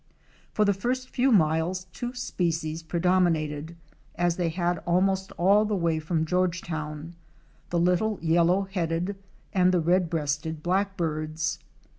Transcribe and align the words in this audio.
For 0.51 0.65
the 0.65 0.73
first 0.73 1.11
few 1.11 1.31
miles 1.31 1.83
two 1.93 2.15
species 2.15 2.81
predominated 2.81 3.75
—as 4.15 4.35
they 4.35 4.49
had 4.49 4.79
almost 4.87 5.31
all 5.33 5.63
the 5.63 5.75
way 5.75 5.99
from 5.99 6.25
Georgetown 6.25 7.13
—the 7.69 7.79
Little 7.79 8.17
Yellow 8.19 8.63
headed 8.63 9.15
* 9.35 9.53
and 9.53 9.71
the 9.71 9.79
Red 9.79 10.09
breasted 10.09 10.63
Blackbirds. 10.63 11.59